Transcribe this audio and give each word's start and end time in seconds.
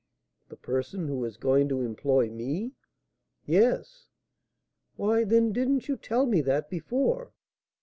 "The 0.49 0.55
person 0.57 1.07
who 1.07 1.23
is 1.25 1.37
going 1.37 1.69
to 1.69 1.81
employ 1.83 2.27
me?" 2.31 2.71
"Yes." 3.45 4.07
"Why, 4.95 5.23
then, 5.23 5.51
didn't 5.51 5.87
you 5.87 5.95
tell 5.95 6.25
me 6.25 6.41
that 6.41 6.71
before?" 6.71 7.33